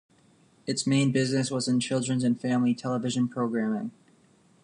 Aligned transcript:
Its 0.65 0.87
main 0.87 1.11
business 1.11 1.51
was 1.51 1.67
in 1.67 1.79
children's 1.79 2.23
and 2.23 2.41
family 2.41 2.73
television 2.73 3.27
programming. 3.27 3.91